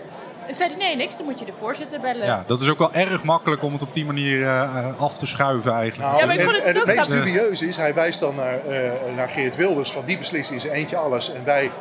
[0.48, 2.26] En zei hij, nee, niks, dan moet je de voorzitter bellen.
[2.26, 5.28] Ja, dat is ook wel erg makkelijk om het op die manier uh, af te
[5.28, 6.10] schuiven eigenlijk.
[6.10, 8.36] Nou, ja, maar ik vond het, en, en het meest dubieuze is, hij wijst dan
[8.36, 11.34] naar, uh, naar Geert Wilders van die beslissing is eentje alles.
[11.34, 11.72] En wij,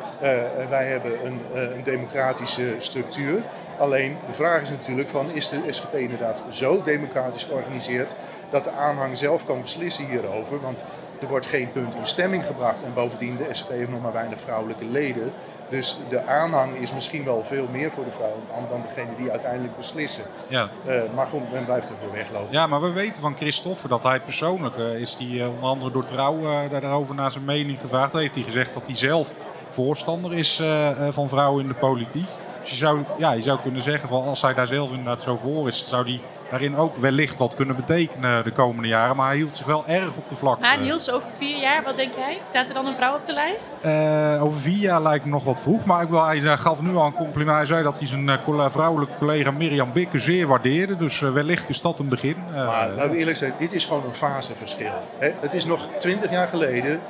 [0.69, 3.43] wij hebben een, een democratische structuur.
[3.79, 8.15] Alleen de vraag is natuurlijk van, is de SGP inderdaad zo democratisch georganiseerd
[8.49, 10.61] dat de aanhang zelf kan beslissen hierover?
[10.61, 10.85] Want
[11.21, 12.83] er wordt geen punt in stemming gebracht.
[12.83, 15.33] En bovendien, de SP heeft nog maar weinig vrouwelijke leden.
[15.69, 19.77] Dus de aanhang is misschien wel veel meer voor de vrouwen dan degene die uiteindelijk
[19.77, 20.23] beslissen.
[20.47, 20.69] Ja.
[20.87, 22.51] Uh, maar goed, men blijft ervoor weglopen.
[22.51, 25.91] Ja, maar we weten van Christoffer dat hij persoonlijk uh, is die uh, onder andere
[25.91, 28.13] door Trouw daarover naar zijn mening gevraagd.
[28.13, 29.35] heeft hij gezegd dat hij zelf
[29.69, 30.61] voorstander is
[31.09, 32.27] van vrouwen in de politiek.
[32.61, 35.37] Dus je zou, ja, je zou kunnen zeggen, van als hij daar zelf inderdaad zo
[35.37, 36.19] voor is, zou hij
[36.51, 39.15] daarin ook wellicht wat kunnen betekenen de komende jaren.
[39.15, 40.61] Maar hij hield zich wel erg op de vlakte.
[40.61, 42.39] Maar Niels, over vier jaar, wat denk jij?
[42.43, 43.85] Staat er dan een vrouw op de lijst?
[43.85, 45.85] Uh, over vier jaar lijkt me nog wat vroeg.
[45.85, 47.57] Maar ik wil, hij gaf nu al een compliment.
[47.57, 48.39] Hij zei dat hij zijn
[48.71, 50.95] vrouwelijke collega Mirjam Bikke zeer waardeerde.
[50.95, 52.35] Dus wellicht is dat een begin.
[52.53, 54.91] maar laten we eerlijk zijn, dit is gewoon een faseverschil.
[55.17, 55.31] Hè?
[55.39, 57.01] Het is nog twintig jaar geleden,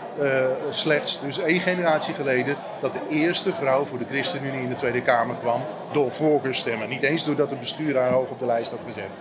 [0.70, 5.02] slechts, dus één generatie geleden, dat de eerste vrouw voor de ChristenUnie in de Tweede
[5.02, 6.90] Kamer kwam door voorkeurstemmen.
[6.90, 9.18] Niet eens doordat het bestuur haar hoog op de lijst had gezet.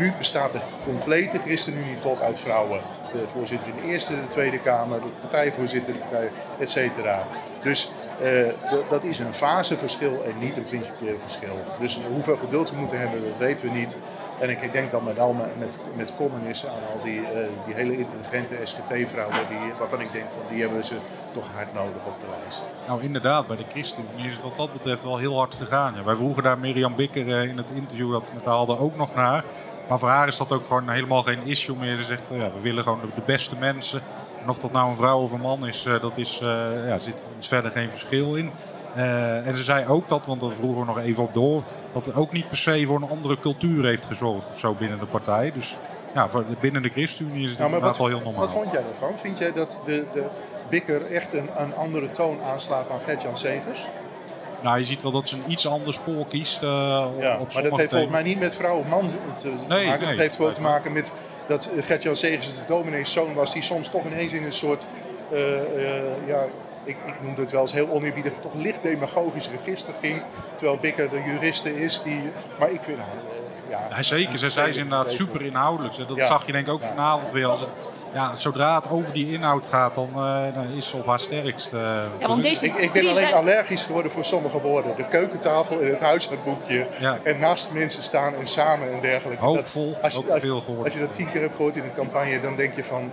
[0.00, 2.80] Nu bestaat de complete ChristenUnie-top uit vrouwen.
[3.12, 7.26] De voorzitter in de Eerste, de Tweede Kamer, de partijvoorzitter, de partij, et cetera.
[7.62, 7.90] Dus
[8.22, 8.48] uh,
[8.88, 11.58] dat is een faseverschil en niet een principieel verschil.
[11.78, 13.98] Dus hoeveel geduld we moeten hebben, dat weten we niet.
[14.40, 17.26] En ik denk dan met name met, met communisten aan al die, uh,
[17.64, 19.36] die hele intelligente SGP-vrouwen,
[19.78, 20.96] waarvan ik denk van die hebben ze
[21.32, 22.72] toch hard nodig op de lijst.
[22.86, 26.04] Nou inderdaad, bij de ChristenUnie is het wat dat betreft wel heel hard gegaan.
[26.04, 29.44] Wij vroegen daar Mirjam Bikker uh, in het interview dat we haalden ook nog naar.
[29.90, 31.96] Maar voor haar is dat ook gewoon helemaal geen issue meer.
[31.96, 34.02] Ze zegt, ja, we willen gewoon de, beste mensen.
[34.42, 36.48] En of dat nou een vrouw of een man is, uh, dat is, uh,
[36.86, 38.50] ja, zit ons verder geen verschil in.
[38.96, 42.06] Uh, en ze zei ook dat, want daar vroegen we nog even op door, dat
[42.06, 45.06] het ook niet per se voor een andere cultuur heeft gezorgd of zo binnen de
[45.06, 45.52] partij.
[45.54, 45.76] Dus
[46.14, 48.40] ja, voor, binnen de ChristenUnie is het nou, inderdaad wel heel normaal.
[48.40, 49.18] Wat vond jij ervan?
[49.18, 50.24] Vind jij dat de, de
[50.68, 53.88] Bikker echt een, een andere toon aanslaat dan Gertjan Segers?
[54.62, 56.62] Nou, je ziet wel dat ze een iets ander spoor kiest.
[56.62, 56.68] Uh,
[57.18, 60.06] ja, op maar dat heeft volgens mij niet met vrouw of man te nee, maken.
[60.06, 61.12] Nee, dat heeft gewoon te maken met
[61.46, 63.52] dat Gert-Jan Segers de domineeszoon was...
[63.52, 64.86] die soms toch ineens in een soort...
[65.32, 66.44] Uh, uh, ja,
[66.84, 70.22] ik, ik noemde het wel eens heel oneerbiedig, toch licht demagogisch register ging.
[70.54, 72.22] Terwijl Bikker de juriste is die...
[72.58, 72.98] Maar ik vind...
[73.68, 76.08] ja, ja, zeker, ze zei inderdaad super inhoudelijk.
[76.08, 76.26] Dat ja.
[76.26, 77.76] zag je denk ik ook vanavond weer als het
[78.12, 81.72] ja, zodra het over die inhoud gaat, dan, uh, dan is ze op haar sterkst.
[81.72, 81.80] Uh,
[82.18, 84.96] ja, want deze ik, ik ben alleen allergisch geworden voor sommige woorden.
[84.96, 86.86] De keukentafel in het huishoudboekje.
[87.00, 87.18] Ja.
[87.22, 89.44] En naast mensen staan en samen en dergelijke.
[89.44, 90.84] Hoopvol, dat, als, je, als, veel gehoord.
[90.84, 93.12] als je dat tien keer hebt gehoord in een campagne, dan denk je van...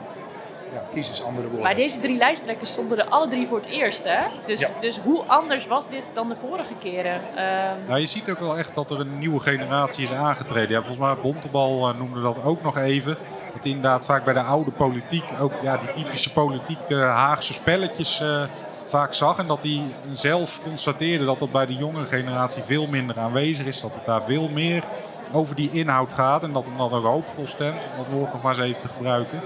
[0.74, 1.66] Ja, kies eens andere woorden.
[1.66, 4.20] Maar deze drie lijsttrekkers stonden er alle drie voor het eerst, hè?
[4.46, 4.68] Dus, ja.
[4.82, 7.16] dus hoe anders was dit dan de vorige keren?
[7.16, 7.88] Um...
[7.88, 10.70] Nou, je ziet ook wel echt dat er een nieuwe generatie is aangetreden.
[10.70, 13.18] Ja, volgens mij Bontebal uh, noemde dat ook nog even
[13.58, 18.44] het inderdaad vaak bij de oude politiek ook ja, die typische politieke Haagse spelletjes uh,
[18.86, 19.38] vaak zag.
[19.38, 19.82] En dat hij
[20.14, 23.82] zelf constateerde dat dat bij de jongere generatie veel minder aanwezig is.
[23.82, 24.84] Dat het daar veel meer
[25.32, 26.44] over die inhoud gaat.
[26.44, 28.88] En dat hem dan ook hoopvol stemt, om dat woord nog maar eens even te
[28.88, 29.42] gebruiken.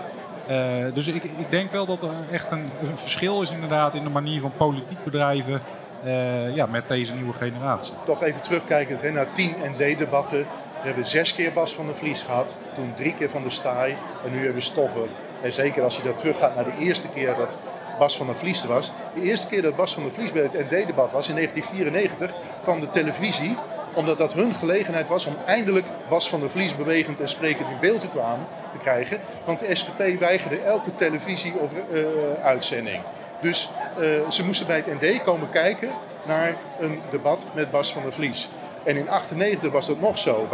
[0.50, 4.10] Uh, dus ik, ik, denk wel dat er echt een, verschil is inderdaad in de
[4.10, 5.62] manier van politiek bedrijven
[6.06, 7.94] uh, ja, met deze nieuwe generatie.
[8.06, 10.46] Toch even terugkijkend naar 10 en D-debatten.
[10.82, 13.98] We hebben zes keer Bas van der Vlies gehad, toen drie keer van de Staaij
[14.26, 15.10] en nu hebben we Stoffer.
[15.42, 17.58] En zeker als je dat teruggaat naar de eerste keer dat
[18.00, 18.92] Bas van der Vlies er was.
[19.16, 22.80] De eerste keer dat Bas van der Vlies bij het ND-debat was, in 1994, kwam
[22.80, 23.58] de televisie
[23.94, 27.80] omdat dat hun gelegenheid was om eindelijk Bas van der Vlies bewegend en sprekend in
[27.80, 29.22] beeld te, kwamen, te krijgen.
[29.46, 32.06] Want de SGP weigerde elke televisie- of uh,
[32.44, 33.02] uitzending.
[33.42, 35.92] Dus uh, ze moesten bij het ND komen kijken
[36.26, 38.50] naar een debat met Bas van der Vlies.
[38.84, 40.48] En in 1998 was dat nog zo.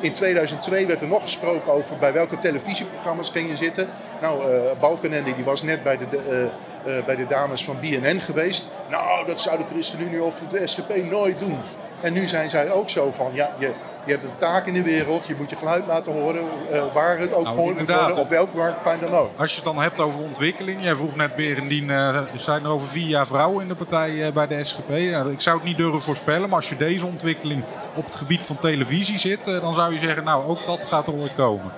[0.00, 3.88] In 2002 werd er nog gesproken over bij welke televisieprogramma's ging je zitten.
[4.20, 6.50] Nou, uh, Balkenende die was net bij de,
[6.86, 8.68] uh, bij de dames van BNN geweest.
[8.88, 11.58] Nou, dat zou de ChristenUnie of de SGP nooit doen.
[12.00, 13.72] En nu zijn zij ook zo van, ja, je,
[14.04, 17.18] je hebt een taak in de wereld, je moet je geluid laten horen, uh, waar
[17.18, 19.30] het ook nou, gehoord moet worden, op welk marktplein dan ook.
[19.38, 22.88] Als je het dan hebt over ontwikkeling, jij vroeg net Berendien, uh, zijn er over
[22.88, 24.90] vier jaar vrouwen in de partij uh, bij de SGP?
[25.30, 28.58] Ik zou het niet durven voorspellen, maar als je deze ontwikkeling op het gebied van
[28.58, 31.72] televisie zit, dan zou je zeggen, nou ook dat gaat er ooit komen.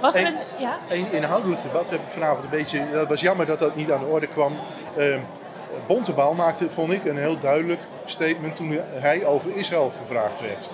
[0.00, 0.78] Was er een, ja?
[0.88, 4.00] een inhoudelijk debat heb ik vanavond een beetje, dat was jammer dat dat niet aan
[4.00, 4.56] de orde kwam.
[5.74, 10.70] Ehm, Bontebal maakte, vond ik, een heel duidelijk statement toen hij over Israël gevraagd werd.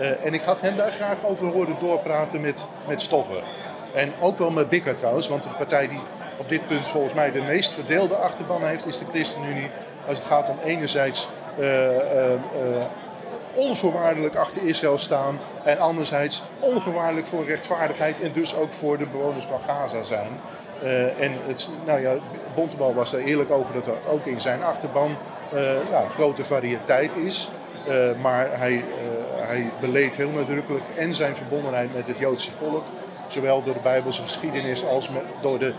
[0.00, 3.42] Uh, en ik had hem daar graag over horen doorpraten met, met Stoffer.
[3.94, 6.00] En ook wel met Bikker trouwens, want de partij die
[6.38, 9.70] op dit punt volgens mij de meest verdeelde achterban heeft, is de ChristenUnie.
[10.06, 11.28] Als het gaat om enerzijds
[11.58, 11.66] uh,
[13.54, 19.44] onvoorwaardelijk achter Israël staan en anderzijds onvoorwaardelijk voor rechtvaardigheid en dus ook voor de bewoners
[19.44, 20.40] van Gaza zijn.
[20.82, 22.14] Uh, en het, nou ja,
[22.54, 25.16] Bontebal was er eerlijk over dat er ook in zijn achterban
[25.90, 27.50] ja, grote variëteit is.
[27.88, 28.84] Uh, maar hij,
[29.36, 32.84] hij beleed heel nadrukkelijk en zijn verbondenheid met het Joodse volk.
[33.28, 35.74] Zowel door de Bijbelse geschiedenis als met, door de,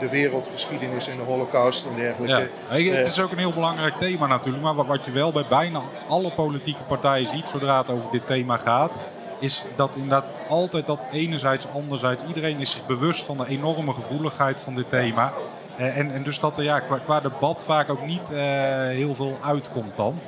[0.00, 2.50] de wereldgeschiedenis en de holocaust en dergelijke.
[2.70, 4.64] Ja, het is ook een heel belangrijk thema natuurlijk.
[4.64, 8.56] Maar wat je wel bij bijna alle politieke partijen ziet zodra het over dit thema
[8.56, 8.98] gaat
[9.40, 12.24] is dat inderdaad altijd dat enerzijds, anderzijds.
[12.24, 15.32] Iedereen is zich bewust van de enorme gevoeligheid van dit thema.
[15.78, 18.38] Uh, en, en dus dat er ja, qua, qua, debat vaak ook niet uh,
[18.86, 20.20] heel veel uitkomt dan.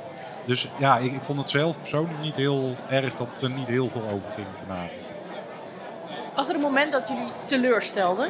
[0.45, 3.67] Dus ja, ik, ik vond het zelf persoonlijk niet heel erg dat het er niet
[3.67, 4.91] heel veel over ging vanavond.
[6.35, 8.29] Was er een moment dat jullie teleurstelden?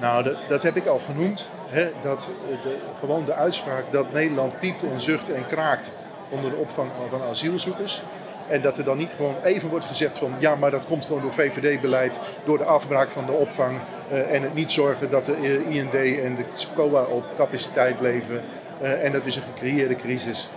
[0.00, 1.50] Nou, dat, dat heb ik al genoemd.
[1.68, 5.92] Hè, dat eh, de, gewoon de uitspraak dat Nederland piept en zucht en kraakt
[6.28, 8.02] onder de opvang van asielzoekers.
[8.48, 11.22] En dat er dan niet gewoon even wordt gezegd van ja, maar dat komt gewoon
[11.22, 13.80] door VVD-beleid, door de afbraak van de opvang
[14.12, 18.42] uh, en het niet zorgen dat de IND en de COA op capaciteit bleven.
[18.82, 20.50] Uh, en dat is een gecreëerde crisis.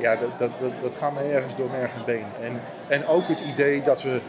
[0.00, 0.50] ja, dat, dat,
[0.82, 2.24] dat, gaat mij ergens door merg en been.
[2.40, 4.20] En, en ook het idee dat we,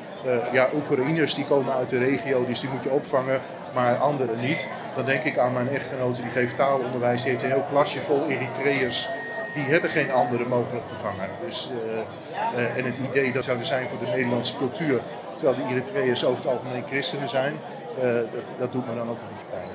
[0.51, 3.41] ja, Oekraïners die komen uit de regio, dus die moet je opvangen,
[3.73, 4.67] maar anderen niet.
[4.95, 8.27] Dan denk ik aan mijn echtgenote, die geeft taalonderwijs, die heeft een heel klasje vol
[8.27, 9.09] Eritreërs
[9.55, 11.29] die hebben geen andere mogelijk gevangen.
[11.45, 15.01] Dus, uh, uh, en het idee dat zou zijn voor de Nederlandse cultuur,
[15.35, 17.59] terwijl de Eritreërs over het algemeen christenen zijn,
[17.97, 19.69] uh, dat, dat, doet me dan ook een beetje pijn.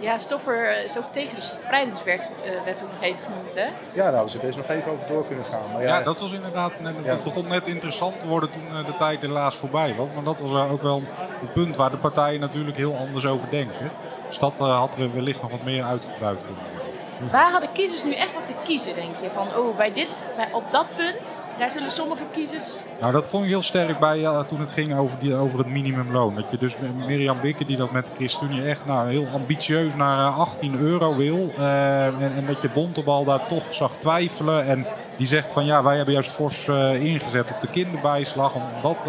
[0.00, 2.30] Ja, Stoffer is ook tegen de spreidingswet
[2.64, 3.64] werd ook nog even genoemd, hè?
[3.64, 5.72] Ja, daar hadden ze best nog even over door kunnen gaan.
[5.72, 9.20] Maar ja, ja dat was inderdaad, het begon net interessant te worden toen de tijd
[9.20, 10.08] helaas voorbij was.
[10.14, 11.02] Maar dat was ook wel
[11.40, 13.90] een punt waar de partijen natuurlijk heel anders over denken.
[14.28, 16.81] Dus dat hadden we wellicht nog wat meer uitgebuit kunnen
[17.30, 19.30] Waar hadden kiezers nu echt wat te kiezen, denk je?
[19.30, 22.78] Van, oh, bij dit, bij, op dat punt, daar zullen sommige kiezers...
[23.00, 26.34] Nou, dat vond ik heel sterk bij toen het ging over, die, over het minimumloon.
[26.34, 26.74] Dat je dus
[27.06, 31.52] Mirjam Bikke, die dat met de ChristenUnie echt nou, heel ambitieus naar 18 euro wil.
[31.58, 34.64] Uh, en, en, dat je Bontebal daar toch zag twijfelen.
[34.64, 38.62] En die zegt van, ja, wij hebben juist fors uh, ingezet op de kinderbijslag om
[38.82, 39.02] dat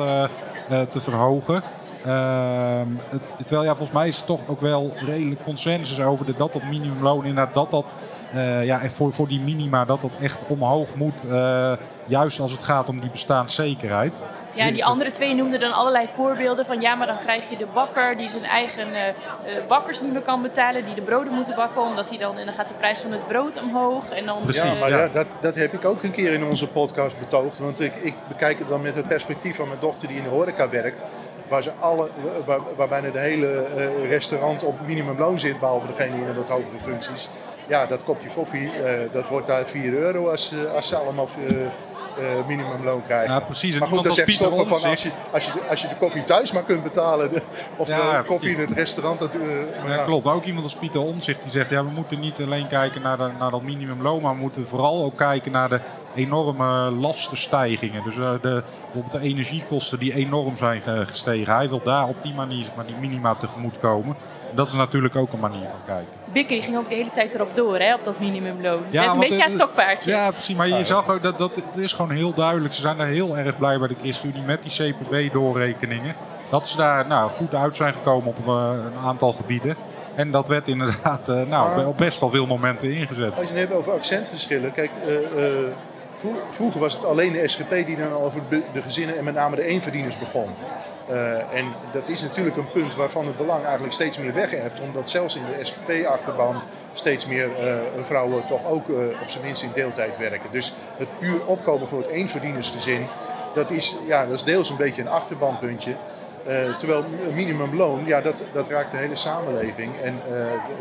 [0.91, 1.63] te verhogen.
[2.07, 6.33] Uh, het, terwijl ja, volgens mij is er toch ook wel redelijk consensus over de,
[6.37, 7.95] dat dat minimumloon inderdaad dat dat
[8.35, 11.23] uh, ja, voor, voor die minima dat dat echt omhoog moet.
[11.25, 11.73] Uh,
[12.05, 14.19] juist als het gaat om die bestaanszekerheid.
[14.53, 17.57] Ja, en die andere twee noemden dan allerlei voorbeelden van ja, maar dan krijg je
[17.57, 21.55] de bakker die zijn eigen uh, bakkers niet meer kan betalen, die de broden moeten
[21.55, 24.09] bakken, omdat hij dan en dan gaat de prijs van het brood omhoog.
[24.09, 25.07] En dan, Precies, ja, maar ja.
[25.07, 28.59] Dat, dat heb ik ook een keer in onze podcast betoogd, want ik, ik bekijk
[28.59, 31.05] het dan met het perspectief van mijn dochter die in de horeca werkt
[31.53, 32.09] waar, ze alle,
[32.45, 36.49] waar, waar bijna de hele uh, restaurant op minimumloon zit, behalve degene in de wat
[36.49, 37.29] hogere functies.
[37.67, 41.27] Ja, dat kopje koffie, uh, dat wordt daar 4 euro als, uh, als ze allemaal
[42.47, 43.33] minimumloon krijgen.
[43.33, 43.79] Ja, precies.
[43.79, 46.51] Maar goed, dat zegt van als je, als, je de, als je de koffie thuis
[46.51, 47.41] maar kunt betalen, de,
[47.77, 49.19] of ja, de koffie in het restaurant.
[49.19, 49.33] Dat,
[49.85, 50.25] ja, ja, klopt.
[50.25, 53.29] Ook iemand als Pieter Omzicht die zegt, ja, we moeten niet alleen kijken naar, de,
[53.39, 55.79] naar dat minimumloon, maar we moeten vooral ook kijken naar de
[56.15, 58.04] enorme lastenstijgingen.
[58.04, 61.56] Dus uh, de, bijvoorbeeld de energiekosten die enorm zijn gestegen.
[61.56, 64.15] Hij wil daar op die manier maar die minima tegemoet komen.
[64.56, 66.13] Dat is natuurlijk ook een manier van kijken.
[66.34, 68.84] Bikker ging ook de hele tijd erop door, hè, op dat minimumloon.
[68.89, 70.12] Ja, een beetje een stokpaardje.
[70.12, 70.56] Ja, precies.
[70.56, 72.73] Maar je zag ook dat, dat het is gewoon heel duidelijk.
[72.73, 76.15] Ze zijn daar heel erg blij bij de ChristenUnie met die CPB-doorrekeningen.
[76.49, 79.76] Dat ze daar nou, goed uit zijn gekomen op een aantal gebieden.
[80.15, 83.36] En dat werd inderdaad uh, nou, op best wel veel momenten ingezet.
[83.36, 84.71] Als je het hebt over accentverschillen.
[84.71, 85.67] Kijk, uh, uh,
[86.49, 89.65] Vroeger was het alleen de SGP die dan over de gezinnen en met name de
[89.65, 90.49] eenverdieners begon.
[91.10, 94.80] Uh, en dat is natuurlijk een punt waarvan het belang eigenlijk steeds meer weg hebt.
[94.80, 96.62] Omdat zelfs in de SGP-achterban
[96.93, 100.49] steeds meer uh, vrouwen toch ook uh, op zijn minst in deeltijd werken.
[100.52, 103.08] Dus het puur opkomen voor het eenverdienersgezin,
[103.54, 105.95] dat is, ja, dat is deels een beetje een achterbanpuntje.
[106.78, 110.02] Terwijl minimumloon, ja, dat, dat raakt de hele samenleving.
[110.02, 110.21] En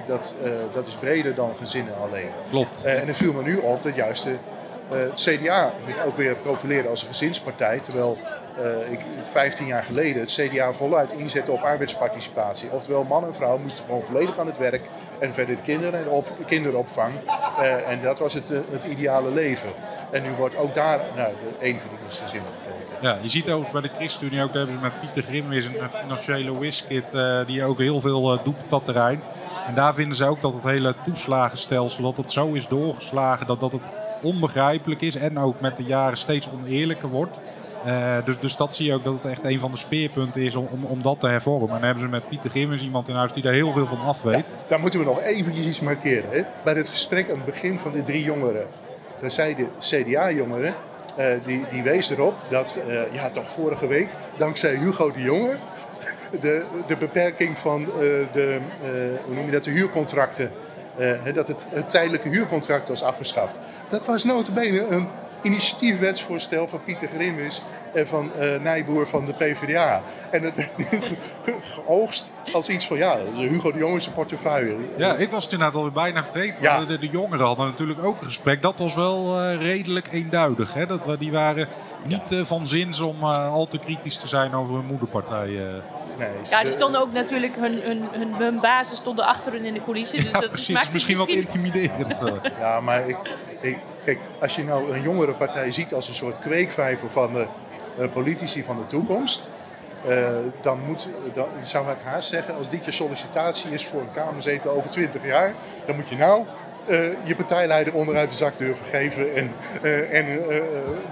[0.07, 0.35] dat,
[0.73, 2.29] dat is breder dan gezinnen alleen.
[2.51, 2.85] Klopt.
[2.85, 4.37] en het viel me nu op dat juist de
[4.89, 7.79] het CDA zich ook weer profileren als een gezinspartij.
[7.79, 8.19] Terwijl
[8.59, 12.71] uh, ik 15 jaar geleden het CDA voluit inzette op arbeidsparticipatie.
[12.71, 14.89] Oftewel, man en vrouw moesten gewoon volledig aan het werk.
[15.19, 17.15] En verder de kinderen en op, kinderopvang.
[17.59, 19.71] Uh, en dat was het, het ideale leven.
[20.11, 23.09] En nu wordt ook daar nou, de eenverdienersgezin gekeken.
[23.09, 26.59] Ja, je ziet overigens bij de ChristenUnie ook, hebben met Pieter Grim weer een financiële
[26.59, 27.11] whiskit
[27.47, 29.23] die ook heel veel doet op dat terrein.
[29.67, 33.61] En daar vinden ze ook dat het hele toeslagenstelsel, dat het zo is doorgeslagen, dat,
[33.61, 33.85] dat het
[34.23, 37.41] onbegrijpelijk is en ook met de jaren steeds oneerlijker wordt.
[37.87, 40.55] Uh, dus, dus dat zie je ook dat het echt een van de speerpunten is
[40.55, 41.69] om, om, om dat te hervormen.
[41.69, 44.01] En dan hebben ze met Pieter Gimmers iemand in huis die daar heel veel van
[44.01, 44.45] af weet.
[44.69, 46.31] Daar moeten we nog eventjes iets markeren.
[46.31, 46.43] Hè?
[46.65, 48.67] Bij het gesprek aan het begin van de drie jongeren.
[49.21, 50.75] Daar zei de CDA-jongeren,
[51.19, 55.57] uh, die, die wees erop dat, uh, ja toch vorige week, dankzij Hugo de Jonge,
[56.41, 57.85] de, de beperking van
[58.33, 58.59] de,
[59.25, 60.51] hoe noem je dat, de huurcontracten
[61.33, 63.61] dat het, het, tijdelijke huurcontract was afgeschaft.
[63.89, 65.09] Dat was notabene een
[65.43, 67.63] initiatiefwetsvoorstel van Pieter Grimwis
[67.95, 70.03] en van uh, Nijboer van de PvdA.
[70.31, 70.87] En dat werd nu
[71.75, 74.75] geoogst als iets van, ja, Hugo de Jonge portefeuille.
[74.97, 76.63] Ja, ik was het inderdaad alweer bijna vergeten.
[76.63, 76.85] Ja.
[76.85, 78.63] De, de, jongeren hadden natuurlijk ook een gesprek.
[78.63, 80.75] Dat was wel uh, redelijk eenduidig.
[80.75, 80.87] Hè?
[80.87, 81.69] Dat we, die waren
[82.07, 82.37] niet ja.
[82.37, 85.49] uh, van zins om al te kritisch te zijn over hun moederpartij.
[86.19, 89.75] Nee, ja, die stonden ook natuurlijk, hun, hun, hun, hun basis stonden achter hun in
[89.75, 90.25] de coulissen.
[90.25, 90.75] Dus ja, dat precies.
[90.75, 92.19] Maakt misschien, misschien wat intimiderend.
[92.59, 93.17] ja, maar ik,
[93.61, 97.47] ik, Kijk, als je nou een jongere partij ziet als een soort kweekvijver van de
[97.99, 99.51] uh, politici van de toekomst.
[100.09, 100.29] Uh,
[100.61, 104.73] dan moet, dan zou ik haast zeggen, als dit je sollicitatie is voor een Kamerzetel
[104.73, 105.55] over 20 jaar,
[105.87, 106.45] dan moet je nou
[106.89, 109.53] uh, je partijleider onderuit de zak durven geven en,
[110.11, 110.27] en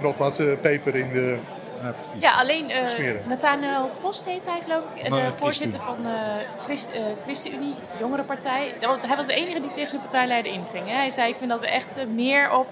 [0.01, 1.37] nog wat peper in de,
[1.81, 5.09] ja, ja, alleen uh, Nathanael Post heet hij geloof ik.
[5.09, 8.73] De voorzitter van de Christ, uh, ChristenUnie, Jongerenpartij.
[9.01, 10.87] Hij was de enige die tegen zijn partijleider inging.
[10.87, 10.95] Hè.
[10.95, 12.67] Hij zei, ik vind dat we echt meer op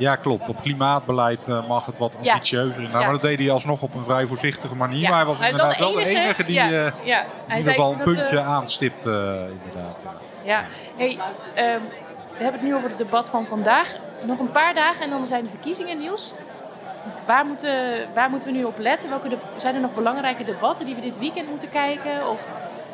[0.00, 0.48] ja, klopt.
[0.48, 2.82] Op klimaatbeleid uh, mag het wat ambitieuzer.
[2.82, 2.88] Ja.
[2.88, 5.08] Maar dat deed hij alsnog op een vrij voorzichtige manier.
[5.08, 8.48] Maar hij was inderdaad wel de enige, die uh, in ieder geval een puntje uh,
[8.48, 9.04] aanstipt.
[9.04, 9.96] inderdaad.
[10.44, 10.64] Ja,
[10.96, 11.18] hey,
[11.56, 11.82] um,
[12.36, 13.94] we hebben het nu over het debat van vandaag.
[14.22, 16.34] Nog een paar dagen en dan zijn de verkiezingen nieuws.
[17.26, 19.10] Waar moeten, waar moeten we nu op letten?
[19.10, 22.28] Welke zijn er nog belangrijke debatten die we dit weekend moeten kijken?
[22.28, 22.52] Of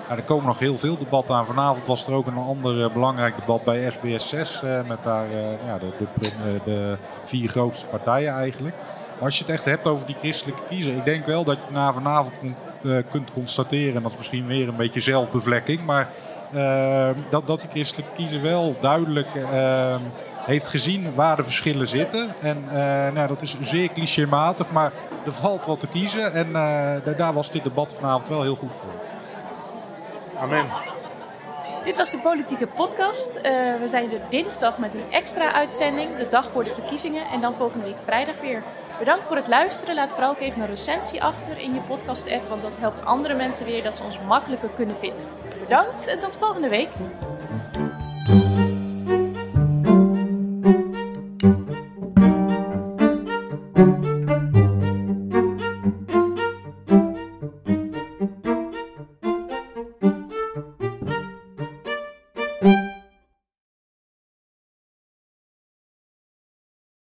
[0.09, 1.47] er komen nog heel veel debatten aan.
[1.47, 4.61] Vanavond was er ook een ander eh, belangrijk debat bij SBS 6.
[4.65, 5.91] Uh, met daar uh, ja, de,
[6.65, 8.75] de, vier grootste partijen eigenlijk.
[9.15, 10.97] Maar als je het echt hebt over die christelijke kiezer.
[10.97, 12.33] Ik denk wel dat je na vanavond
[13.11, 13.97] kunt constateren.
[13.97, 15.85] En dat is misschien weer een beetje zelfbevlekking.
[15.85, 16.09] Maar
[17.31, 19.29] dat, dat die christelijke kiezer wel duidelijk
[20.47, 22.35] heeft gezien waar de verschillen zitten.
[22.41, 22.65] En
[23.15, 24.93] nou, dat is zeer clichématig, maar
[25.25, 26.33] er valt wat te kiezen.
[26.33, 26.53] En
[27.17, 28.93] daar was dit debat vanavond wel heel goed voor.
[30.39, 30.67] Amen.
[31.87, 33.37] Dit was de politieke podcast.
[33.37, 33.43] Uh,
[33.81, 37.27] we zijn de dinsdag met een extra uitzending, de dag voor de verkiezingen.
[37.27, 38.63] En dan volgende week vrijdag weer.
[38.99, 39.95] Bedankt voor het luisteren.
[39.95, 43.67] Laat vooral ook even een recensie achter in je podcast-app, want dat helpt andere mensen
[43.67, 45.25] weer dat ze ons makkelijker kunnen vinden.
[45.61, 46.91] Bedankt en tot volgende week.